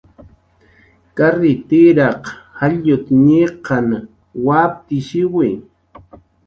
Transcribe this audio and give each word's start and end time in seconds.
"Karritiraq 1.17 2.21
jallut"" 2.59 3.05
ñiqan 3.25 3.87
waptishiwi" 4.45 5.49